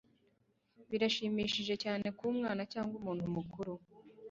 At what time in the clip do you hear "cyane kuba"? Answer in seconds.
1.83-2.31